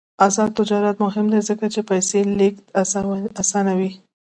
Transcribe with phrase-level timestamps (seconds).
[0.25, 2.63] آزاد تجارت مهم دی ځکه چې پیسې لیږد
[3.41, 3.91] اسانوي.